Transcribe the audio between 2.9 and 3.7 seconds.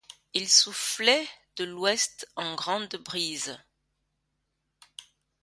brise.